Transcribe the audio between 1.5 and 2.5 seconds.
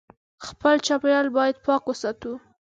پاک وساتو